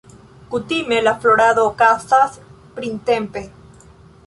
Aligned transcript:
Kutime 0.53 0.97
la 1.07 1.13
florado 1.25 1.67
okazas 1.73 2.41
printempe. 2.79 3.47